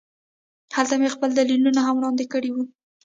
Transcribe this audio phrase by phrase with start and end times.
[0.75, 2.63] هلته مې خپل دلیلونه هم وړاندې کړي وو